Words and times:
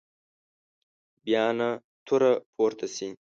بیا 1.23 1.45
نه 1.57 1.69
توره 2.05 2.31
پورته 2.55 2.87
شي. 2.95 3.07